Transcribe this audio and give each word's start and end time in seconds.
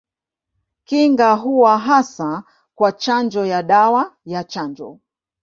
Kinga 0.83 1.31
huwa 1.33 1.77
hasa 1.79 2.43
kwa 2.75 2.91
chanjo 2.91 3.45
ya 3.45 3.63
dawa 3.63 4.17
ya 4.25 4.43
chanjo. 4.43 4.99